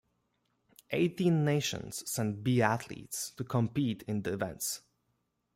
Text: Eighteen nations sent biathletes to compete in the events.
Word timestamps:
Eighteen 0.89 1.45
nations 1.45 2.01
sent 2.09 2.43
biathletes 2.43 3.35
to 3.35 3.43
compete 3.43 4.01
in 4.07 4.23
the 4.23 4.33
events. 4.33 4.81